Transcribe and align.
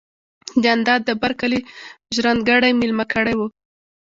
جانداد 0.63 1.01
د 1.05 1.09
بر 1.21 1.31
کلي 1.39 1.59
ژرندګړی 2.15 2.71
ميلمه 2.81 3.05
کړی 3.13 3.33
و. 3.37 3.41